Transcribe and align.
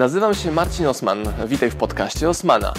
Nazywam 0.00 0.34
się 0.34 0.52
Marcin 0.52 0.86
Osman. 0.86 1.18
Witaj 1.46 1.70
w 1.70 1.76
podcaście 1.76 2.28
Osmana. 2.28 2.74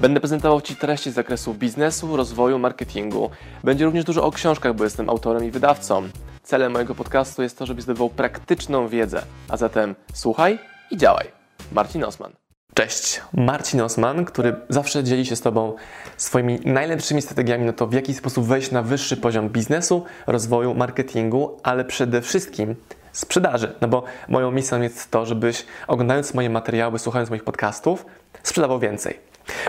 Będę 0.00 0.20
prezentował 0.20 0.60
Ci 0.60 0.76
treści 0.76 1.10
z 1.10 1.14
zakresu 1.14 1.54
biznesu, 1.54 2.16
rozwoju, 2.16 2.58
marketingu. 2.58 3.30
Będzie 3.64 3.84
również 3.84 4.04
dużo 4.04 4.24
o 4.24 4.30
książkach, 4.30 4.74
bo 4.74 4.84
jestem 4.84 5.10
autorem 5.10 5.44
i 5.44 5.50
wydawcą. 5.50 6.08
Celem 6.42 6.72
mojego 6.72 6.94
podcastu 6.94 7.42
jest 7.42 7.58
to, 7.58 7.66
żebyś 7.66 7.84
zdobywał 7.84 8.10
praktyczną 8.10 8.88
wiedzę. 8.88 9.22
A 9.48 9.56
zatem 9.56 9.94
słuchaj 10.14 10.58
i 10.90 10.96
działaj. 10.96 11.26
Marcin 11.72 12.04
Osman. 12.04 12.32
Cześć, 12.74 13.20
Marcin 13.32 13.80
Osman, 13.80 14.24
który 14.24 14.56
zawsze 14.68 15.04
dzieli 15.04 15.26
się 15.26 15.36
z 15.36 15.40
Tobą 15.40 15.74
swoimi 16.16 16.60
najlepszymi 16.64 17.22
strategiami 17.22 17.66
na 17.66 17.72
to, 17.72 17.86
w 17.86 17.92
jaki 17.92 18.14
sposób 18.14 18.46
wejść 18.46 18.70
na 18.70 18.82
wyższy 18.82 19.16
poziom 19.16 19.48
biznesu, 19.48 20.04
rozwoju, 20.26 20.74
marketingu, 20.74 21.56
ale 21.62 21.84
przede 21.84 22.22
wszystkim 22.22 22.76
sprzedaży. 23.12 23.74
No 23.80 23.88
bo 23.88 24.02
moją 24.28 24.50
misją 24.50 24.80
jest 24.80 25.10
to, 25.10 25.26
żebyś 25.26 25.66
oglądając 25.86 26.34
moje 26.34 26.50
materiały, 26.50 26.98
słuchając 26.98 27.30
moich 27.30 27.44
podcastów, 27.44 28.06
sprzedawał 28.42 28.78
więcej. 28.78 29.20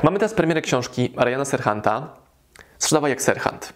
Mamy 0.04 0.20
teraz 0.20 0.34
premierę 0.34 0.62
książki 0.62 1.14
Ariana 1.18 1.46
Serhanta 1.46 2.24
Sprzedawaj 2.84 3.12
jak 3.12 3.22
Serhant. 3.22 3.74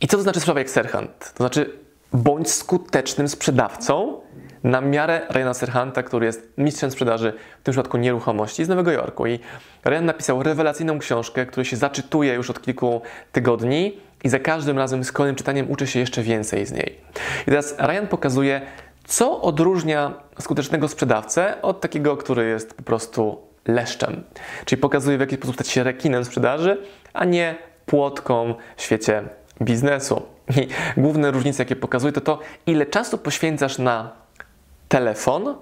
I 0.00 0.08
co 0.08 0.16
to 0.16 0.22
znaczy 0.22 0.40
sprzedawaj 0.40 0.60
jak 0.60 0.70
Serhant? 0.70 1.32
To 1.32 1.36
znaczy 1.36 1.78
bądź 2.12 2.50
skutecznym 2.50 3.28
sprzedawcą 3.28 4.20
na 4.64 4.80
miarę 4.80 5.26
Ryana 5.30 5.54
Serhanta, 5.54 6.02
który 6.02 6.26
jest 6.26 6.52
mistrzem 6.58 6.90
sprzedaży, 6.90 7.32
w 7.60 7.62
tym 7.62 7.72
przypadku 7.72 7.96
nieruchomości 7.96 8.64
z 8.64 8.68
Nowego 8.68 8.90
Jorku. 8.90 9.26
I 9.26 9.40
Ryan 9.84 10.04
napisał 10.04 10.42
rewelacyjną 10.42 10.98
książkę, 10.98 11.46
którą 11.46 11.64
się 11.64 11.76
zaczytuje 11.76 12.34
już 12.34 12.50
od 12.50 12.62
kilku 12.62 13.02
tygodni 13.32 14.00
i 14.24 14.28
za 14.28 14.38
każdym 14.38 14.78
razem 14.78 15.04
z 15.04 15.12
kolejnym 15.12 15.36
czytaniem 15.36 15.70
uczę 15.70 15.86
się 15.86 16.00
jeszcze 16.00 16.22
więcej 16.22 16.66
z 16.66 16.72
niej. 16.72 16.98
I 17.42 17.44
teraz 17.44 17.74
Ryan 17.78 18.06
pokazuje, 18.06 18.60
co 19.04 19.40
odróżnia 19.40 20.14
skutecznego 20.40 20.88
sprzedawcę 20.88 21.62
od 21.62 21.80
takiego, 21.80 22.16
który 22.16 22.48
jest 22.48 22.74
po 22.74 22.82
prostu 22.82 23.40
leszczem. 23.68 24.24
Czyli 24.64 24.80
pokazuje, 24.80 25.16
w 25.16 25.20
jaki 25.20 25.36
sposób 25.36 25.54
stać 25.54 25.68
się 25.68 25.82
rekinem 25.82 26.24
sprzedaży, 26.24 26.82
a 27.12 27.24
nie 27.24 27.54
płotką 27.86 28.54
w 28.76 28.82
świecie 28.82 29.22
biznesu. 29.62 30.22
I 30.56 30.68
główne 31.00 31.30
różnice, 31.30 31.62
jakie 31.62 31.76
pokazuje, 31.76 32.12
to 32.12 32.20
to, 32.20 32.38
ile 32.66 32.86
czasu 32.86 33.18
poświęcasz 33.18 33.78
na 33.78 34.12
telefon, 34.88 35.56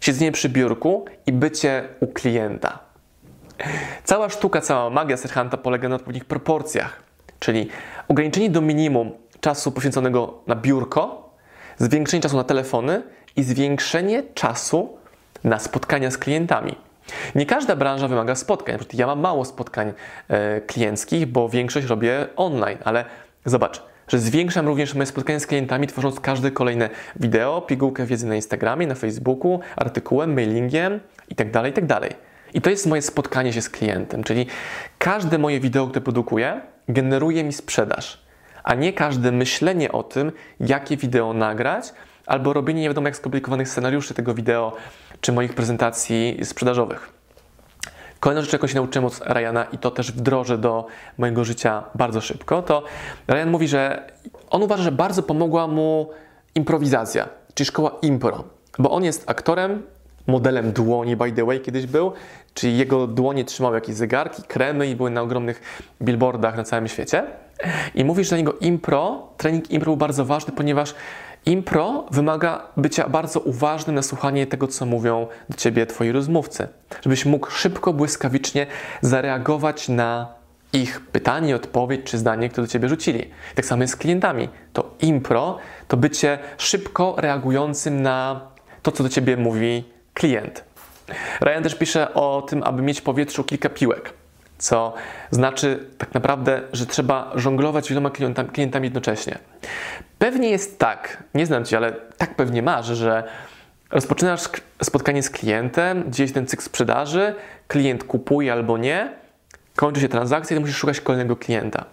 siedzenie 0.00 0.32
przy 0.32 0.48
biurku 0.48 1.04
i 1.26 1.32
bycie 1.32 1.88
u 2.00 2.06
klienta. 2.06 2.78
Cała 4.04 4.28
sztuka, 4.28 4.60
cała 4.60 4.90
magia 4.90 5.16
Serhanta 5.16 5.56
polega 5.56 5.88
na 5.88 5.94
odpowiednich 5.94 6.24
proporcjach, 6.24 7.02
czyli 7.38 7.68
ograniczenie 8.08 8.50
do 8.50 8.60
minimum 8.60 9.10
czasu 9.40 9.72
poświęconego 9.72 10.38
na 10.46 10.56
biurko, 10.56 11.30
zwiększenie 11.78 12.22
czasu 12.22 12.36
na 12.36 12.44
telefony 12.44 13.02
i 13.36 13.42
zwiększenie 13.42 14.22
czasu 14.34 14.98
na 15.44 15.58
spotkania 15.58 16.10
z 16.10 16.18
klientami. 16.18 16.76
Nie 17.34 17.46
każda 17.46 17.76
branża 17.76 18.08
wymaga 18.08 18.34
spotkań. 18.34 18.78
Ja 18.92 19.06
mam 19.06 19.20
mało 19.20 19.44
spotkań 19.44 19.92
e, 20.28 20.60
klienckich, 20.60 21.26
bo 21.26 21.48
większość 21.48 21.86
robię 21.86 22.26
online, 22.36 22.78
ale 22.84 23.04
zobacz, 23.44 23.82
że 24.08 24.18
zwiększam 24.18 24.66
również 24.66 24.94
moje 24.94 25.06
spotkania 25.06 25.40
z 25.40 25.46
klientami, 25.46 25.86
tworząc 25.86 26.20
każde 26.20 26.50
kolejne 26.50 26.90
wideo, 27.16 27.60
pigułkę 27.60 28.06
wiedzy 28.06 28.26
na 28.26 28.36
Instagramie, 28.36 28.86
na 28.86 28.94
Facebooku, 28.94 29.60
artykułem, 29.76 30.34
mailingiem 30.34 31.00
itd., 31.28 31.50
tak 31.52 31.66
itd. 31.66 32.00
Tak 32.00 32.14
I 32.54 32.60
to 32.60 32.70
jest 32.70 32.86
moje 32.86 33.02
spotkanie 33.02 33.52
się 33.52 33.62
z 33.62 33.70
klientem, 33.70 34.24
czyli 34.24 34.46
każde 34.98 35.38
moje 35.38 35.60
wideo, 35.60 35.86
które 35.86 36.00
produkuję, 36.00 36.60
generuje 36.88 37.44
mi 37.44 37.52
sprzedaż, 37.52 38.18
a 38.64 38.74
nie 38.74 38.92
każde 38.92 39.32
myślenie 39.32 39.92
o 39.92 40.02
tym, 40.02 40.32
jakie 40.60 40.96
wideo 40.96 41.32
nagrać, 41.32 41.92
albo 42.26 42.52
robienie 42.52 42.82
nie 42.82 42.88
wiadomo 42.88 43.08
jak 43.08 43.16
skomplikowanych 43.16 43.68
scenariuszy 43.68 44.14
tego 44.14 44.34
wideo, 44.34 44.76
czy 45.20 45.32
moich 45.32 45.54
prezentacji 45.54 46.38
sprzedażowych. 46.42 47.12
Kolejna 48.20 48.42
rzecz, 48.42 48.52
jaką 48.52 48.66
się 48.66 48.74
nauczyłem 48.74 49.06
od 49.06 49.20
Ryana 49.24 49.64
i 49.64 49.78
to 49.78 49.90
też 49.90 50.12
wdrożę 50.12 50.58
do 50.58 50.86
mojego 51.18 51.44
życia 51.44 51.84
bardzo 51.94 52.20
szybko, 52.20 52.62
to 52.62 52.82
Ryan 53.28 53.50
mówi, 53.50 53.68
że 53.68 54.10
on 54.50 54.62
uważa, 54.62 54.82
że 54.82 54.92
bardzo 54.92 55.22
pomogła 55.22 55.66
mu 55.66 56.10
improwizacja, 56.54 57.28
czyli 57.54 57.66
szkoła 57.66 57.90
impro, 58.02 58.44
bo 58.78 58.90
on 58.90 59.04
jest 59.04 59.30
aktorem, 59.30 59.82
modelem 60.28 60.72
dłoni, 60.72 61.16
by 61.16 61.32
the 61.32 61.44
way, 61.44 61.60
kiedyś 61.60 61.86
był, 61.86 62.12
czyli 62.54 62.78
jego 62.78 63.06
dłonie 63.06 63.44
trzymały 63.44 63.74
jakieś 63.74 63.94
zegarki, 63.94 64.42
kremy 64.42 64.86
i 64.86 64.96
były 64.96 65.10
na 65.10 65.22
ogromnych 65.22 65.62
billboardach 66.02 66.56
na 66.56 66.64
całym 66.64 66.88
świecie. 66.88 67.24
I 67.94 68.04
mówi, 68.04 68.24
że 68.24 68.28
dla 68.28 68.38
niego 68.38 68.54
impro, 68.60 69.28
trening 69.36 69.70
impro 69.70 69.84
był 69.84 69.96
bardzo 69.96 70.24
ważny, 70.24 70.52
ponieważ 70.52 70.94
Impro 71.46 72.06
wymaga 72.10 72.62
bycia 72.76 73.08
bardzo 73.08 73.40
uważnym 73.40 73.96
na 73.96 74.02
słuchanie 74.02 74.46
tego, 74.46 74.66
co 74.66 74.86
mówią 74.86 75.26
do 75.48 75.56
ciebie 75.56 75.86
twoi 75.86 76.12
rozmówcy, 76.12 76.68
żebyś 77.02 77.26
mógł 77.26 77.50
szybko, 77.50 77.92
błyskawicznie 77.92 78.66
zareagować 79.00 79.88
na 79.88 80.34
ich 80.72 81.00
pytanie, 81.00 81.56
odpowiedź 81.56 82.00
czy 82.04 82.18
zdanie, 82.18 82.48
które 82.48 82.66
do 82.66 82.72
ciebie 82.72 82.88
rzucili. 82.88 83.30
Tak 83.54 83.64
samo 83.64 83.82
jest 83.82 83.94
z 83.94 83.96
klientami. 83.96 84.48
To 84.72 84.94
impro 85.00 85.58
to 85.88 85.96
bycie 85.96 86.38
szybko 86.58 87.14
reagującym 87.18 88.02
na 88.02 88.40
to, 88.82 88.92
co 88.92 89.02
do 89.02 89.08
ciebie 89.08 89.36
mówi 89.36 89.84
klient. 90.18 90.64
Ryan 91.40 91.62
też 91.62 91.74
pisze 91.74 92.14
o 92.14 92.42
tym, 92.42 92.62
aby 92.62 92.82
mieć 92.82 93.00
w 93.00 93.02
powietrzu 93.02 93.44
kilka 93.44 93.68
piłek 93.68 94.12
co 94.58 94.94
znaczy 95.30 95.86
tak 95.98 96.14
naprawdę, 96.14 96.62
że 96.72 96.86
trzeba 96.86 97.32
żonglować 97.34 97.88
wieloma 97.88 98.10
klientami, 98.52 98.86
jednocześnie. 98.86 99.38
Pewnie 100.18 100.50
jest 100.50 100.78
tak, 100.78 101.24
nie 101.34 101.46
znam 101.46 101.64
Cię, 101.64 101.76
ale 101.76 101.92
tak 101.92 102.34
pewnie 102.34 102.62
masz, 102.62 102.86
że 102.86 103.24
rozpoczynasz 103.90 104.42
spotkanie 104.82 105.22
z 105.22 105.30
klientem, 105.30 106.04
gdzie 106.08 106.24
jest 106.24 106.34
ten 106.34 106.46
cykl 106.46 106.62
sprzedaży, 106.62 107.34
klient 107.68 108.04
kupuje 108.04 108.52
albo 108.52 108.78
nie, 108.78 109.12
kończy 109.76 110.00
się 110.00 110.08
transakcja 110.08 110.56
i 110.56 110.60
musisz 110.60 110.76
szukać 110.76 111.00
kolejnego 111.00 111.36
klienta. 111.36 111.84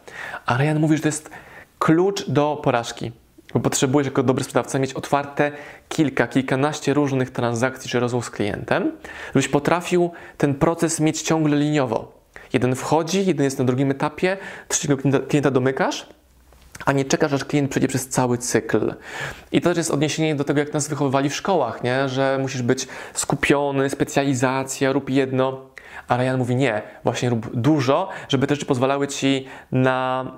A 0.46 0.58
Ryan 0.58 0.80
mówi, 0.80 0.97
że 0.97 1.02
to 1.02 1.08
jest 1.08 1.30
klucz 1.80 2.30
do 2.30 2.62
porażki. 2.64 3.12
Bo 3.56 3.62
potrzebujesz 3.62 4.06
jako 4.06 4.24
dobry 4.24 4.44
sprzedawca 4.44 4.80
mieć 4.80 4.94
otwarte 4.94 5.52
kilka, 5.90 6.28
kilkanaście 6.28 6.94
różnych 6.94 7.32
transakcji 7.32 7.90
czy 7.90 8.00
rozmów 8.00 8.26
z 8.26 8.30
klientem, 8.30 8.92
żebyś 9.36 9.48
potrafił 9.48 10.12
ten 10.38 10.56
proces 10.56 11.00
mieć 11.00 11.22
ciągle 11.22 11.58
liniowo. 11.58 12.12
Jeden 12.54 12.76
wchodzi, 12.76 13.26
jeden 13.26 13.44
jest 13.44 13.60
na 13.60 13.66
drugim 13.66 13.92
etapie, 13.92 14.38
trzeciego 14.68 14.98
klienta, 14.98 15.20
klienta 15.28 15.52
domykasz, 15.52 16.08
a 16.86 16.92
nie 16.92 17.06
czekasz, 17.06 17.34
aż 17.34 17.46
klient 17.46 17.72
przejdzie 17.72 17.88
przez 17.88 18.08
cały 18.08 18.38
cykl. 18.38 18.94
I 19.52 19.62
to 19.62 19.70
też 19.70 19.78
jest 19.78 19.92
odniesienie 19.92 20.36
do 20.36 20.44
tego, 20.44 20.60
jak 20.60 20.74
nas 20.74 20.88
wychowywali 20.88 21.30
w 21.30 21.36
szkołach, 21.36 21.84
nie? 21.84 22.10
że 22.10 22.38
musisz 22.42 22.62
być 22.62 22.88
skupiony, 23.14 23.90
specjalizacja, 23.90 24.92
rób 24.92 25.10
jedno. 25.10 25.62
A 26.08 26.18
Ryan 26.18 26.38
mówi 26.38 26.56
nie, 26.56 26.82
właśnie 27.04 27.30
rób 27.30 27.56
dużo, 27.56 28.10
żeby 28.30 28.48
też 28.48 28.66
pozwalały 28.66 29.08
ci 29.08 29.46
na 29.72 30.32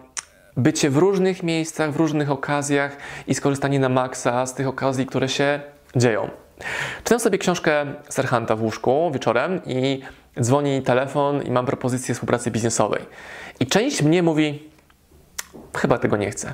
bycie 0.58 0.90
w 0.90 0.98
różnych 0.98 1.44
miejscach, 1.44 1.92
w 1.92 1.96
różnych 1.96 2.32
okazjach 2.32 2.98
i 3.28 3.36
skorzystanie 3.36 3.80
na 3.80 3.90
maksa 3.90 4.46
z 4.46 4.54
tych 4.54 4.68
okazji, 4.68 5.06
które 5.06 5.30
się 5.30 5.60
dzieją. 5.96 6.30
Czytam 7.04 7.20
sobie 7.20 7.38
książkę 7.38 7.86
Serhanta 8.10 8.56
w 8.56 8.64
łóżku 8.64 9.12
wieczorem 9.14 9.62
i 9.66 10.02
dzwoni 10.42 10.82
telefon 10.82 11.42
i 11.42 11.52
mam 11.52 11.66
propozycję 11.66 12.14
współpracy 12.14 12.52
biznesowej. 12.52 13.06
I 13.60 13.68
część 13.68 14.02
mnie 14.02 14.24
mówi, 14.24 14.70
chyba 15.78 15.98
tego 15.98 16.18
nie 16.18 16.32
chcę. 16.32 16.54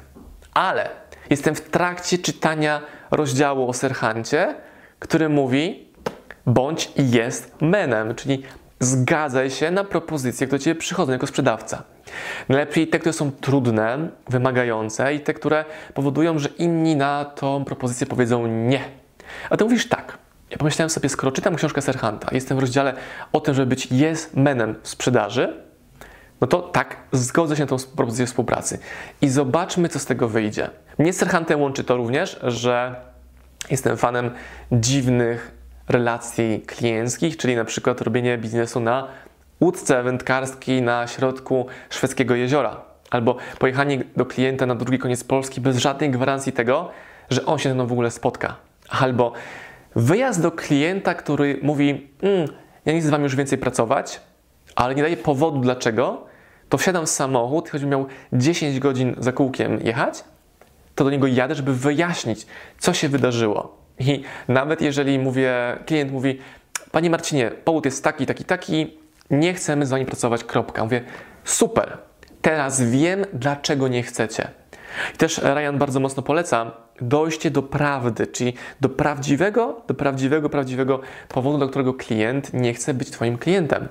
Ale 0.54 0.90
jestem 1.30 1.56
w 1.56 1.62
trakcie 1.62 2.18
czytania 2.18 2.82
rozdziału 3.12 3.70
o 3.70 3.74
Serhancie, 3.74 4.56
który 5.00 5.30
mówi, 5.30 5.88
bądź 6.46 6.92
i 6.96 7.12
jest 7.12 7.62
menem, 7.62 8.16
czyli 8.16 8.44
zgadzaj 8.84 9.52
się 9.52 9.72
na 9.72 9.84
propozycje, 9.84 10.48
które 10.48 10.60
do 10.60 10.64
Ciebie 10.64 10.80
przychodzą 10.80 11.12
jako 11.12 11.28
sprzedawca. 11.28 11.84
Najlepiej 12.50 12.88
te, 12.88 13.00
które 13.00 13.14
są 13.14 13.32
trudne, 13.32 14.10
wymagające 14.30 15.14
i 15.14 15.20
te, 15.20 15.34
które 15.34 15.66
powodują, 15.94 16.40
że 16.40 16.50
inni 16.50 16.96
na 16.96 17.26
tą 17.26 17.66
propozycję 17.66 18.08
powiedzą 18.08 18.48
nie. 18.48 18.82
A 19.50 19.58
ty 19.58 19.64
mówisz 19.64 19.90
tak. 19.90 20.18
Ja 20.50 20.58
pomyślałem 20.58 20.90
sobie, 20.90 21.10
skoro 21.10 21.32
czytam 21.32 21.56
książkę 21.56 21.82
Serhanta, 21.82 22.28
jestem 22.32 22.58
w 22.58 22.60
rozdziale 22.60 22.94
o 23.32 23.40
tym, 23.40 23.54
żeby 23.54 23.66
być 23.66 23.92
jest 23.92 24.36
menem 24.36 24.76
w 24.84 24.88
sprzedaży, 24.90 25.64
no 26.42 26.48
to 26.48 26.62
tak, 26.62 26.98
zgodzę 27.12 27.56
się 27.56 27.64
na 27.64 27.68
tą 27.68 27.78
propozycję 27.96 28.26
współpracy. 28.26 28.80
I 29.22 29.30
zobaczmy, 29.30 29.90
co 29.90 30.00
z 30.00 30.06
tego 30.06 30.28
wyjdzie. 30.28 30.70
Mnie 30.98 31.14
z 31.14 31.18
Serhantem 31.18 31.62
łączy 31.62 31.84
to 31.84 31.98
również, 31.98 32.40
że 32.44 32.96
jestem 33.70 33.98
fanem 33.98 34.32
dziwnych 34.72 35.52
relacji 35.90 36.64
klienckich, 36.68 37.38
czyli 37.38 37.56
na 37.56 37.66
przykład 37.66 38.02
robienie 38.02 38.38
biznesu 38.38 38.80
na 38.80 39.08
łódce 39.62 40.04
wędkarskiej 40.04 40.82
na 40.82 41.08
środku 41.08 41.66
szwedzkiego 41.90 42.36
jeziora, 42.36 42.82
albo 43.12 43.38
pojechanie 43.60 44.04
do 44.18 44.26
klienta 44.26 44.66
na 44.66 44.76
drugi 44.76 45.00
koniec 45.00 45.24
Polski 45.24 45.62
bez 45.62 45.78
żadnej 45.78 46.12
gwarancji 46.12 46.54
tego, 46.54 46.90
że 47.30 47.46
on 47.46 47.60
się 47.60 47.70
ze 47.70 47.76
mną 47.76 47.88
w 47.88 47.92
ogóle 47.92 48.12
spotka. 48.12 48.56
Albo 48.90 49.34
wyjazd 49.96 50.42
do 50.42 50.52
klienta, 50.52 51.14
który 51.14 51.60
mówi: 51.62 52.08
mm, 52.22 52.48
Ja 52.86 52.94
nie 52.94 53.00
chcę 53.00 53.08
z 53.08 53.12
wami 53.12 53.24
już 53.24 53.36
więcej 53.36 53.58
pracować, 53.58 54.22
ale 54.76 54.96
nie 54.96 55.02
daje 55.02 55.18
powodu 55.18 55.60
dlaczego, 55.60 56.26
to 56.70 56.78
wsiadam 56.78 57.06
w 57.06 57.10
samochód, 57.10 57.70
choćbym 57.70 57.90
miał 57.90 58.06
10 58.34 58.80
godzin 58.80 59.16
za 59.18 59.32
kółkiem 59.32 59.80
jechać, 59.82 60.24
to 60.96 61.04
do 61.04 61.10
niego 61.10 61.28
jadę, 61.28 61.56
żeby 61.56 61.74
wyjaśnić, 61.74 62.46
co 62.80 62.94
się 62.94 63.10
wydarzyło. 63.10 63.83
I 64.00 64.24
nawet 64.48 64.82
jeżeli 64.82 65.20
mówię, 65.20 65.54
klient 65.86 66.12
mówi, 66.12 66.40
Panie 66.92 67.10
Marcinie, 67.10 67.52
powód 67.64 67.86
jest 67.86 68.04
taki, 68.04 68.26
taki, 68.26 68.44
taki, 68.44 68.98
nie 69.30 69.54
chcemy 69.54 69.86
z 69.86 69.90
Wami 69.90 70.06
pracować, 70.06 70.44
kropka. 70.44 70.84
Mówię, 70.84 71.04
super, 71.44 71.98
teraz 72.42 72.82
wiem, 72.82 73.26
dlaczego 73.34 73.88
nie 73.88 74.04
chcecie. 74.04 74.48
I 75.14 75.18
też 75.18 75.38
Ryan 75.38 75.78
bardzo 75.78 76.00
mocno 76.00 76.24
poleca 76.24 76.72
dojście 77.02 77.52
do 77.52 77.64
prawdy, 77.64 78.28
czyli 78.28 78.54
do 78.82 78.90
prawdziwego, 78.90 79.82
do 79.88 79.94
prawdziwego, 79.94 80.50
prawdziwego 80.50 81.00
powodu, 81.30 81.58
dla 81.58 81.68
którego 81.68 81.94
klient 81.94 82.54
nie 82.54 82.74
chce 82.74 82.94
być 82.94 83.12
Twoim 83.12 83.38
klientem. 83.38 83.88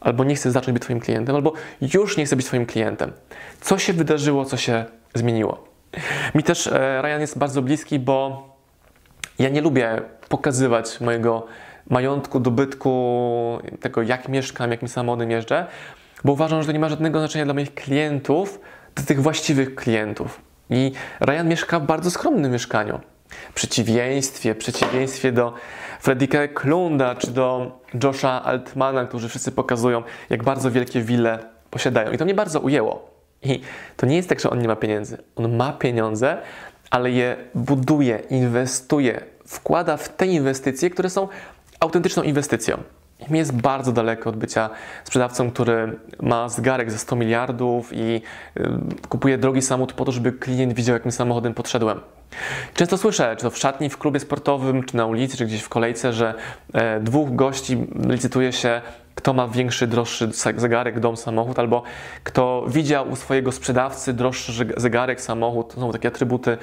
Albo 0.00 0.24
nie 0.24 0.34
chce 0.34 0.50
zacząć 0.50 0.74
być 0.74 0.82
Twoim 0.82 1.00
klientem, 1.00 1.36
albo 1.36 1.52
już 1.94 2.16
nie 2.16 2.24
chce 2.26 2.36
być 2.36 2.46
Twoim 2.46 2.66
klientem. 2.66 3.12
Co 3.60 3.78
się 3.78 3.92
wydarzyło, 3.92 4.44
co 4.44 4.56
się 4.56 4.84
zmieniło? 5.14 5.64
Mi 6.34 6.42
też 6.42 6.66
e, 6.66 7.02
Ryan 7.02 7.20
jest 7.20 7.38
bardzo 7.38 7.62
bliski, 7.62 7.98
bo 7.98 8.51
ja 9.38 9.48
nie 9.48 9.60
lubię 9.60 10.02
pokazywać 10.28 11.00
mojego 11.00 11.46
majątku, 11.90 12.40
dobytku, 12.40 13.58
tego 13.80 14.02
jak 14.02 14.28
mieszkam, 14.28 14.70
jakim 14.70 14.88
samochodem 14.88 15.30
jeżdżę, 15.30 15.66
bo 16.24 16.32
uważam, 16.32 16.62
że 16.62 16.66
to 16.66 16.72
nie 16.72 16.78
ma 16.78 16.88
żadnego 16.88 17.18
znaczenia 17.18 17.44
dla 17.44 17.54
moich 17.54 17.74
klientów, 17.74 18.60
do 18.96 19.02
tych 19.02 19.22
właściwych 19.22 19.74
klientów. 19.74 20.40
I 20.70 20.92
Ryan 21.20 21.48
mieszka 21.48 21.80
w 21.80 21.86
bardzo 21.86 22.10
skromnym 22.10 22.52
mieszkaniu. 22.52 23.00
W 23.50 23.52
przeciwieństwie, 23.54 24.54
przeciwieństwie 24.54 25.32
do 25.32 25.54
Fredrika 26.00 26.48
Klunda 26.48 27.14
czy 27.14 27.30
do 27.30 27.78
Josha 28.04 28.42
Altmana, 28.44 29.04
którzy 29.04 29.28
wszyscy 29.28 29.52
pokazują, 29.52 30.02
jak 30.30 30.42
bardzo 30.42 30.70
wielkie 30.70 31.00
wille 31.00 31.38
posiadają. 31.70 32.12
I 32.12 32.18
to 32.18 32.24
mnie 32.24 32.34
bardzo 32.34 32.60
ujęło. 32.60 33.10
I 33.42 33.60
to 33.96 34.06
nie 34.06 34.16
jest 34.16 34.28
tak, 34.28 34.40
że 34.40 34.50
on 34.50 34.58
nie 34.58 34.68
ma 34.68 34.76
pieniędzy. 34.76 35.18
On 35.36 35.56
ma 35.56 35.72
pieniądze, 35.72 36.38
ale 36.92 37.10
je 37.10 37.36
buduje, 37.54 38.22
inwestuje, 38.30 39.24
wkłada 39.46 39.96
w 39.96 40.08
te 40.08 40.26
inwestycje, 40.26 40.90
które 40.90 41.10
są 41.10 41.28
autentyczną 41.80 42.22
inwestycją. 42.22 42.82
Mi 43.30 43.38
jest 43.38 43.52
bardzo 43.52 43.92
daleko 43.92 44.30
od 44.30 44.36
bycia 44.36 44.70
sprzedawcą, 45.04 45.50
który 45.50 45.98
ma 46.20 46.48
zegarek 46.48 46.90
za 46.90 46.98
100 46.98 47.16
miliardów 47.16 47.90
i 47.92 48.22
y, 48.56 48.68
kupuje 49.08 49.38
drogi 49.38 49.62
samochód 49.62 49.92
po 49.92 50.04
to, 50.04 50.12
żeby 50.12 50.32
klient 50.32 50.72
widział, 50.72 50.94
jakim 50.94 51.12
samochodem 51.12 51.54
podszedłem. 51.54 52.00
Często 52.74 52.98
słyszę, 52.98 53.36
czy 53.36 53.42
to 53.42 53.50
w 53.50 53.58
szatni, 53.58 53.90
w 53.90 53.98
klubie 53.98 54.20
sportowym, 54.20 54.84
czy 54.84 54.96
na 54.96 55.06
ulicy, 55.06 55.36
czy 55.36 55.46
gdzieś 55.46 55.62
w 55.62 55.68
kolejce, 55.68 56.12
że 56.12 56.34
e, 56.74 57.00
dwóch 57.00 57.34
gości 57.34 57.86
licytuje 58.08 58.52
się, 58.52 58.80
kto 59.14 59.32
ma 59.32 59.48
większy, 59.48 59.86
droższy 59.86 60.30
zegarek, 60.56 61.00
dom, 61.00 61.16
samochód, 61.16 61.58
albo 61.58 61.82
kto 62.24 62.64
widział 62.68 63.10
u 63.10 63.16
swojego 63.16 63.52
sprzedawcy 63.52 64.12
droższy 64.12 64.66
zegarek, 64.76 65.20
samochód. 65.20 65.74
To 65.74 65.80
są 65.80 65.92
takie 65.92 66.08
atrybuty 66.08 66.58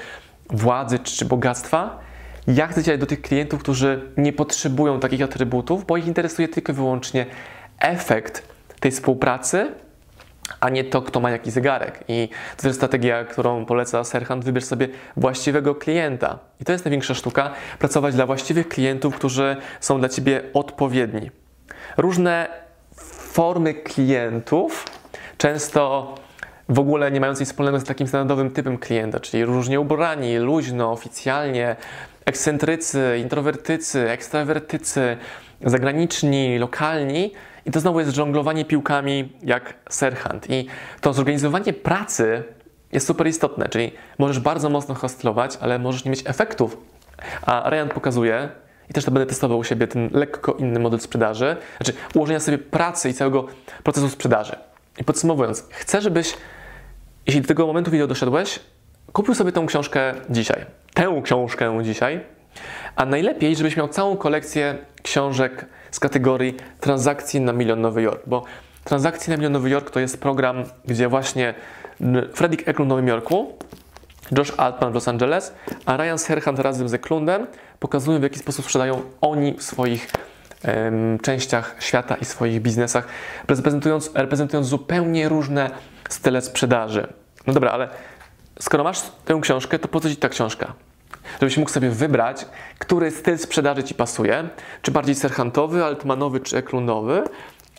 władzy 0.50 1.00
czy 1.00 1.26
bogactwa. 1.26 2.00
Ja 2.48 2.68
chcę 2.68 2.84
działać 2.84 3.00
do 3.00 3.06
tych 3.06 3.22
klientów, 3.22 3.60
którzy 3.60 4.12
nie 4.18 4.34
potrzebują 4.34 5.00
takich 5.00 5.22
atrybutów, 5.22 5.86
bo 5.86 5.98
ich 5.98 6.08
interesuje 6.08 6.48
tylko 6.48 6.72
i 6.72 6.76
wyłącznie 6.76 7.26
efekt 7.80 8.48
tej 8.80 8.92
współpracy, 8.92 9.72
a 10.60 10.70
nie 10.70 10.84
to, 10.84 11.02
kto 11.02 11.20
ma 11.20 11.32
jaki 11.32 11.52
zegarek. 11.52 12.04
I 12.08 12.30
to 12.58 12.68
jest 12.68 12.80
strategia, 12.80 13.26
którą 13.26 13.66
poleca 13.66 14.04
Serhan, 14.04 14.42
wybierz 14.42 14.64
sobie 14.64 14.88
właściwego 15.18 15.76
klienta. 15.76 16.40
I 16.62 16.66
to 16.66 16.72
jest 16.72 16.86
największa 16.86 17.14
sztuka, 17.14 17.54
pracować 17.80 18.16
dla 18.16 18.26
właściwych 18.26 18.68
klientów, 18.68 19.16
którzy 19.16 19.58
są 19.80 20.00
dla 20.00 20.10
Ciebie 20.10 20.42
odpowiedni. 20.54 21.32
Różne 21.98 22.48
formy 23.32 23.74
klientów, 23.74 24.86
często 25.38 26.16
w 26.70 26.80
ogóle 26.80 27.12
nie 27.12 27.20
mając 27.20 27.40
nic 27.40 27.50
wspólnego 27.50 27.80
z 27.80 27.84
takim 27.84 28.08
standardowym 28.08 28.52
typem 28.52 28.78
klienta, 28.78 29.20
czyli 29.20 29.46
różnie 29.46 29.80
ubrani, 29.80 30.38
luźno, 30.38 30.92
oficjalnie, 30.92 31.76
ekscentrycy, 32.26 33.18
introwertycy, 33.22 34.10
ekstrawertycy, 34.10 35.18
zagraniczni, 35.66 36.60
lokalni. 36.60 37.34
I 37.66 37.72
to 37.72 37.80
znowu 37.80 38.00
jest 38.00 38.16
żonglowanie 38.16 38.66
piłkami 38.66 39.34
jak 39.44 39.74
Serhant. 39.90 40.50
I 40.50 40.68
to 41.02 41.14
zorganizowanie 41.14 41.74
pracy 41.74 42.44
jest 42.92 43.08
super 43.08 43.28
istotne, 43.28 43.70
czyli 43.70 43.92
możesz 44.18 44.40
bardzo 44.40 44.70
mocno 44.70 44.96
hostlować, 44.96 45.58
ale 45.62 45.80
możesz 45.80 46.06
nie 46.06 46.12
mieć 46.12 46.24
efektów. 46.26 46.78
A 47.42 47.70
Ryan 47.70 47.90
pokazuje, 47.90 48.50
i 48.90 48.94
też 48.94 49.06
to 49.06 49.12
będę 49.12 49.26
testował 49.26 49.58
u 49.58 49.64
siebie, 49.64 49.88
ten 49.88 50.10
lekko 50.14 50.54
inny 50.54 50.80
model 50.80 51.00
sprzedaży, 51.00 51.56
znaczy 51.78 51.94
ułożenia 52.16 52.40
sobie 52.40 52.58
pracy 52.58 53.10
i 53.10 53.14
całego 53.14 53.48
procesu 53.84 54.10
sprzedaży. 54.10 54.56
I 55.00 55.04
podsumowując, 55.04 55.68
chcę, 55.70 56.02
żebyś, 56.02 56.34
jeśli 57.28 57.42
do 57.42 57.48
tego 57.48 57.68
momentu 57.68 57.92
wideo 57.92 58.08
doszedłeś, 58.08 58.60
kupił 59.14 59.36
sobie 59.36 59.52
tą 59.52 59.66
książkę 59.66 60.14
dzisiaj. 60.30 60.66
Tę 60.94 61.22
książkę 61.24 61.80
dzisiaj, 61.84 62.20
a 62.96 63.06
najlepiej, 63.06 63.56
żebyś 63.56 63.78
miał 63.78 63.88
całą 63.88 64.18
kolekcję 64.18 64.78
książek 65.04 65.66
z 65.92 66.00
kategorii 66.00 66.58
transakcji 66.80 67.42
na 67.42 67.54
milion 67.54 67.82
Nowy 67.82 68.02
Jork, 68.02 68.22
bo 68.28 68.44
transakcje 68.84 69.32
na 69.32 69.38
milion 69.38 69.54
Nowy 69.54 69.70
Jork 69.70 69.90
to 69.90 70.00
jest 70.00 70.22
program, 70.22 70.64
gdzie 70.86 71.08
właśnie 71.08 71.54
Fredrik 72.34 72.68
Eklund 72.68 72.88
w 72.88 72.90
Nowym 72.90 73.08
Jorku, 73.08 73.54
Josh 74.38 74.54
Altman 74.58 74.92
w 74.92 74.96
Los 74.96 75.08
Angeles, 75.08 75.54
a 75.86 75.98
Ryan 75.98 76.18
Serhant 76.18 76.60
razem 76.60 76.90
z 76.90 76.94
Eklundem 76.94 77.48
pokazują, 77.80 78.20
w 78.20 78.24
jaki 78.24 78.40
sposób 78.40 78.66
sprzedają 78.66 79.02
oni 79.22 79.54
w 79.54 79.64
swoich 79.64 80.12
częściach 81.22 81.76
świata 81.80 82.16
i 82.16 82.26
swoich 82.26 82.62
biznesach, 82.62 83.08
reprezentując, 83.48 84.12
reprezentując 84.14 84.68
zupełnie 84.68 85.30
różne 85.30 85.70
style 86.10 86.42
sprzedaży. 86.42 87.08
No 87.48 87.54
dobra, 87.54 87.72
ale 87.72 87.90
skoro 88.60 88.84
masz 88.84 89.02
tę 89.26 89.40
książkę, 89.42 89.80
to 89.80 89.88
po 89.88 90.00
co 90.00 90.10
ci 90.10 90.16
ta 90.16 90.30
książka? 90.30 90.74
Żebyś 91.42 91.58
mógł 91.58 91.72
sobie 91.72 91.90
wybrać, 91.90 92.46
który 92.80 93.12
styl 93.12 93.38
sprzedaży 93.38 93.84
ci 93.84 93.96
pasuje, 93.96 94.50
czy 94.82 94.92
bardziej 94.92 95.16
serhantowy, 95.16 95.84
altmanowy, 95.84 96.40
czy 96.40 96.58
eklunowy, 96.58 97.24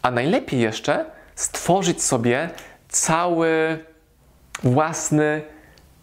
a 0.02 0.10
najlepiej 0.10 0.60
jeszcze 0.60 1.04
stworzyć 1.34 2.02
sobie 2.02 2.50
cały 2.88 3.78
własny 4.62 5.42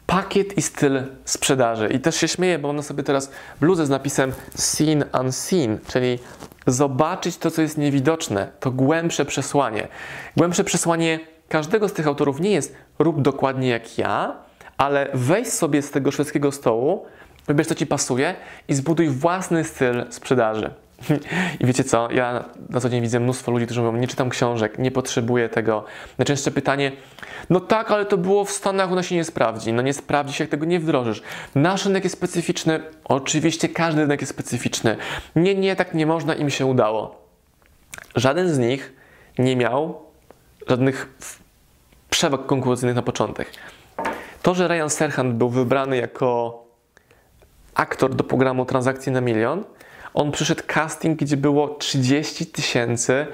pakiet 0.07 0.57
i 0.57 0.61
styl 0.61 1.01
sprzedaży. 1.25 1.87
I 1.87 1.99
też 1.99 2.15
się 2.15 2.27
śmieję, 2.27 2.59
bo 2.59 2.67
mam 2.67 2.75
na 2.75 2.83
sobie 2.83 3.03
teraz 3.03 3.31
bluzę 3.59 3.85
z 3.85 3.89
napisem 3.89 4.31
Seen 4.55 5.03
Unseen, 5.21 5.79
czyli 5.87 6.19
zobaczyć 6.67 7.37
to, 7.37 7.51
co 7.51 7.61
jest 7.61 7.77
niewidoczne, 7.77 8.51
to 8.59 8.71
głębsze 8.71 9.25
przesłanie. 9.25 9.87
Głębsze 10.37 10.63
przesłanie 10.63 11.19
każdego 11.49 11.89
z 11.89 11.93
tych 11.93 12.07
autorów 12.07 12.39
nie 12.39 12.51
jest 12.51 12.75
rób 12.99 13.21
dokładnie 13.21 13.67
jak 13.67 13.97
ja, 13.97 14.35
ale 14.77 15.07
weź 15.13 15.47
sobie 15.47 15.81
z 15.81 15.91
tego 15.91 16.11
szwedzkiego 16.11 16.51
stołu, 16.51 17.05
wybierz 17.47 17.67
co 17.67 17.75
Ci 17.75 17.87
pasuje 17.87 18.35
i 18.67 18.73
zbuduj 18.73 19.09
własny 19.09 19.63
styl 19.63 20.05
sprzedaży. 20.09 20.71
I 21.59 21.65
wiecie 21.65 21.83
co, 21.83 22.11
ja 22.11 22.45
na 22.69 22.79
co 22.79 22.89
dzień 22.89 23.01
widzę 23.01 23.19
mnóstwo 23.19 23.51
ludzi, 23.51 23.65
którzy 23.65 23.81
mówią, 23.81 23.97
nie 23.97 24.07
czytam 24.07 24.29
książek, 24.29 24.79
nie 24.79 24.91
potrzebuję 24.91 25.49
tego. 25.49 25.85
Najczęstsze 26.17 26.51
pytanie, 26.51 26.91
no 27.49 27.59
tak, 27.59 27.91
ale 27.91 28.05
to 28.05 28.17
było 28.17 28.45
w 28.45 28.51
Stanach, 28.51 28.91
ona 28.91 29.03
się 29.03 29.15
nie 29.15 29.23
sprawdzi. 29.23 29.73
No 29.73 29.81
nie 29.81 29.93
sprawdzi 29.93 30.33
się, 30.33 30.43
jak 30.43 30.51
tego 30.51 30.65
nie 30.65 30.79
wdrożysz. 30.79 31.21
Nasz 31.55 31.85
rynek 31.85 32.03
jest 32.03 32.17
specyficzny, 32.17 32.79
oczywiście 33.03 33.69
każdy 33.69 34.01
rynek 34.01 34.21
jest 34.21 34.33
specyficzny. 34.33 34.97
Nie, 35.35 35.55
nie, 35.55 35.75
tak 35.75 35.93
nie 35.93 36.05
można, 36.05 36.35
im 36.35 36.49
się 36.49 36.65
udało. 36.65 37.21
Żaden 38.15 38.49
z 38.49 38.59
nich 38.59 38.93
nie 39.39 39.55
miał 39.55 40.01
żadnych 40.67 41.17
przewag 42.09 42.45
konkurencyjnych 42.45 42.95
na 42.95 43.01
początek. 43.01 43.51
To, 44.41 44.55
że 44.55 44.67
Ryan 44.67 44.89
Serhant 44.89 45.33
był 45.33 45.49
wybrany 45.49 45.97
jako 45.97 46.63
aktor 47.75 48.15
do 48.15 48.23
programu 48.23 48.65
Transakcje 48.65 49.11
na 49.11 49.21
Milion, 49.21 49.63
on 50.17 50.31
przyszedł 50.31 50.63
casting, 50.67 51.19
gdzie 51.19 51.37
było 51.37 51.67
30 51.67 52.45
tysięcy 52.45 53.27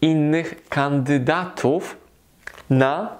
innych 0.00 0.68
kandydatów 0.68 1.96
na 2.70 3.16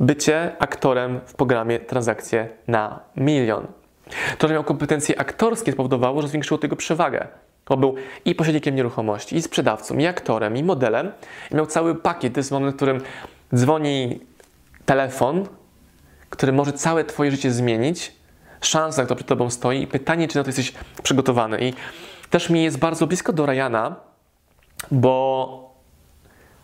bycie 0.00 0.56
aktorem 0.58 1.20
w 1.26 1.34
programie 1.34 1.78
Transakcje 1.78 2.48
na 2.68 3.00
Milion. 3.16 3.66
To, 4.38 4.48
że 4.48 4.54
miał 4.54 4.64
kompetencje 4.64 5.20
aktorskie 5.20 5.72
spowodowało, 5.72 6.22
że 6.22 6.28
zwiększyło 6.28 6.58
tego 6.58 6.76
przewagę. 6.76 7.26
Bo 7.68 7.76
był 7.76 7.94
i 8.24 8.34
pośrednikiem 8.34 8.74
nieruchomości, 8.74 9.36
i 9.36 9.42
sprzedawcą, 9.42 9.98
i 9.98 10.06
aktorem, 10.06 10.56
i 10.56 10.62
modelem. 10.62 11.12
I 11.50 11.54
miał 11.54 11.66
cały 11.66 11.94
pakiet. 11.94 12.34
To 12.34 12.40
jest 12.40 12.50
moment, 12.50 12.72
w 12.72 12.76
którym 12.76 13.00
dzwoni 13.54 14.20
telefon, 14.86 15.46
który 16.30 16.52
może 16.52 16.72
całe 16.72 17.04
Twoje 17.04 17.30
życie 17.30 17.50
zmienić, 17.52 18.12
szansa, 18.60 19.04
która 19.04 19.16
przed 19.16 19.28
Tobą 19.28 19.50
stoi 19.50 19.82
i 19.82 19.86
pytanie, 19.86 20.28
czy 20.28 20.36
na 20.36 20.44
to 20.44 20.48
jesteś 20.48 20.72
przygotowany. 21.02 21.58
I 21.60 21.74
też 22.30 22.50
mi 22.50 22.64
jest 22.64 22.78
bardzo 22.78 23.06
blisko 23.06 23.32
do 23.32 23.46
Ryana, 23.46 23.96
bo 24.90 25.74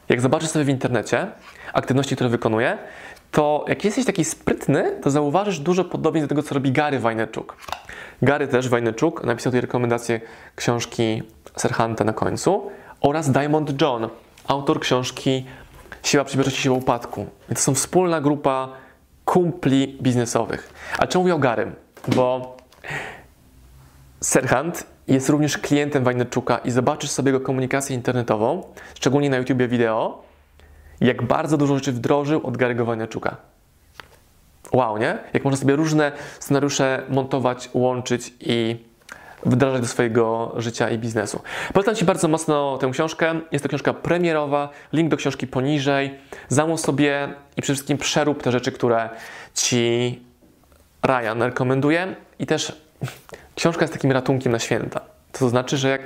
jak 0.09 0.21
zobaczysz 0.21 0.49
sobie 0.49 0.64
w 0.64 0.69
internecie 0.69 1.26
aktywności, 1.73 2.14
które 2.14 2.31
wykonuje, 2.31 2.78
to 3.31 3.64
jak 3.69 3.85
jesteś 3.85 4.04
taki 4.04 4.25
sprytny, 4.25 4.99
to 5.02 5.11
zauważysz 5.11 5.59
dużo 5.59 5.85
podobieństw 5.85 6.28
do 6.28 6.35
tego, 6.35 6.49
co 6.49 6.54
robi 6.54 6.73
Gary 6.73 6.99
Wajneczuk. 6.99 7.57
Gary 8.23 8.49
też 8.49 8.69
Wajneczuk 8.69 9.25
napisał 9.25 9.50
tutaj 9.50 9.61
rekomendację 9.61 10.21
książki 10.57 11.23
Serhanta 11.57 12.04
na 12.04 12.12
końcu 12.12 12.71
oraz 13.00 13.31
Diamond 13.31 13.83
John, 13.83 14.09
autor 14.49 14.81
książki 14.81 15.47
Siła 16.02 16.25
Przedsiębiorczości, 16.25 16.62
Siła 16.62 16.76
Upadku. 16.76 17.26
I 17.50 17.54
to 17.54 17.61
są 17.61 17.75
wspólna 17.75 18.21
grupa 18.21 18.69
kumpli 19.25 19.99
biznesowych. 20.02 20.73
A 20.99 21.07
czemu 21.07 21.25
mówię 21.25 21.35
o 21.35 21.38
Garym? 21.38 21.75
Bo 22.09 22.57
Serhant 24.21 24.87
jest 25.09 25.28
również 25.28 25.59
klientem 25.59 26.04
Wajnerczuka 26.04 26.59
i 26.59 26.71
zobaczysz 26.71 27.11
sobie 27.11 27.32
jego 27.32 27.44
komunikację 27.44 27.97
internetową, 27.97 28.62
szczególnie 28.94 29.30
na 29.30 29.37
YouTubie 29.37 29.68
wideo, 29.68 30.23
jak 31.00 31.23
bardzo 31.23 31.56
dużo 31.56 31.75
rzeczy 31.75 31.92
wdrożył 31.92 32.47
od 32.47 32.59
Gary'ego 32.59 32.85
Wajnerczuka. 32.85 33.37
Wow, 34.73 34.99
nie? 34.99 35.18
Jak 35.32 35.44
można 35.44 35.61
sobie 35.61 35.76
różne 35.76 36.12
scenariusze 36.40 37.02
montować, 37.09 37.71
łączyć 37.75 38.35
i 38.40 38.76
wdrażać 39.47 39.80
do 39.80 39.88
swojego 39.88 40.54
życia 40.56 40.90
i 40.90 40.99
biznesu. 40.99 41.40
Polecam 41.73 41.94
Ci 41.94 42.04
bardzo 42.04 42.28
mocno 42.28 42.78
tę 42.78 42.90
książkę. 42.90 43.40
Jest 43.52 43.62
to 43.62 43.68
książka 43.68 43.94
premierowa, 43.94 44.68
link 44.92 45.11
do 45.11 45.16
książki 45.16 45.47
poniżej. 45.47 46.18
Zamów 46.49 46.80
sobie 46.80 47.35
i 47.56 47.62
przede 47.62 47.75
wszystkim 47.75 47.99
przerób 47.99 48.42
te 48.42 48.52
rzeczy, 48.52 48.73
które 48.73 49.11
Ci 49.54 50.21
Ryan 51.06 51.42
rekomenduje. 51.42 52.16
I 52.38 52.47
też 52.47 52.82
książka 53.62 53.83
jest 53.83 53.92
takim 53.92 54.12
ratunkiem 54.12 54.52
na 54.52 54.59
święta. 54.59 55.00
To 55.33 55.49
znaczy, 55.49 55.76
że 55.76 55.88
jak 55.88 56.00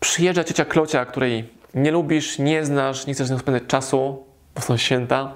przyjeżdża 0.00 0.44
ciocia 0.44 0.64
Klocia, 0.64 1.04
której 1.04 1.48
nie 1.74 1.90
lubisz, 1.90 2.38
nie 2.38 2.64
znasz, 2.64 3.06
nie 3.06 3.14
chcesz 3.14 3.26
z 3.26 3.30
nią 3.30 3.38
spędzać 3.38 3.62
czasu, 3.66 4.24
bo 4.54 4.62
są 4.62 4.76
święta, 4.76 5.34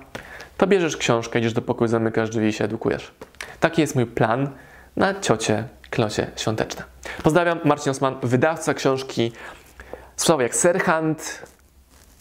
to 0.56 0.66
bierzesz 0.66 0.96
książkę, 0.96 1.38
idziesz 1.38 1.52
do 1.52 1.62
pokoju, 1.62 1.88
zamykasz 1.88 2.30
drzwi 2.30 2.46
i 2.46 2.52
się 2.52 2.64
edukujesz. 2.64 3.14
Taki 3.60 3.80
jest 3.80 3.94
mój 3.94 4.06
plan 4.06 4.50
na 4.96 5.20
ciocie 5.20 5.64
Klocie 5.90 6.30
świąteczne. 6.36 6.84
Pozdrawiam, 7.22 7.60
Marcin 7.64 7.90
Osman, 7.90 8.16
wydawca 8.22 8.74
książki 8.74 9.32
Słowo 10.16 10.42
jak 10.42 10.54
Serhant 10.54 11.42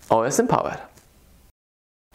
OSM 0.09 0.47
Power. 0.47 0.77